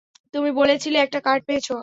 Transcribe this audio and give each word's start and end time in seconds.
তুমি 0.33 0.51
বলেছিলে, 0.51 0.97
একটা 0.99 1.19
কার্ড 1.19 1.41
পেয়েছ। 1.45 1.67